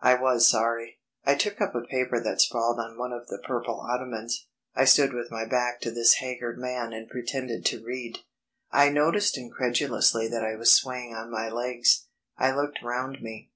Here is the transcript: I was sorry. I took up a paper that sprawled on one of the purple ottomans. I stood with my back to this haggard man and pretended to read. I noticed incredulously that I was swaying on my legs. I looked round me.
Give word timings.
I 0.00 0.14
was 0.14 0.46
sorry. 0.48 1.00
I 1.24 1.34
took 1.34 1.60
up 1.60 1.74
a 1.74 1.80
paper 1.80 2.20
that 2.20 2.40
sprawled 2.40 2.78
on 2.78 2.96
one 2.96 3.12
of 3.12 3.26
the 3.26 3.40
purple 3.44 3.80
ottomans. 3.80 4.46
I 4.76 4.84
stood 4.84 5.12
with 5.12 5.32
my 5.32 5.44
back 5.44 5.80
to 5.80 5.90
this 5.90 6.18
haggard 6.20 6.56
man 6.56 6.92
and 6.92 7.10
pretended 7.10 7.64
to 7.66 7.82
read. 7.84 8.18
I 8.70 8.90
noticed 8.90 9.36
incredulously 9.36 10.28
that 10.28 10.44
I 10.44 10.54
was 10.54 10.72
swaying 10.72 11.16
on 11.16 11.32
my 11.32 11.48
legs. 11.50 12.06
I 12.38 12.54
looked 12.54 12.80
round 12.80 13.22
me. 13.22 13.50